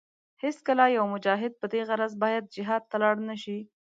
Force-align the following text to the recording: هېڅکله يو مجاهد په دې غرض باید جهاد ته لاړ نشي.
هېڅکله 0.43 0.85
يو 0.97 1.03
مجاهد 1.13 1.51
په 1.61 1.65
دې 1.73 1.81
غرض 1.87 2.13
باید 2.23 2.51
جهاد 2.55 2.83
ته 2.89 2.95
لاړ 3.03 3.15
نشي. 3.29 3.59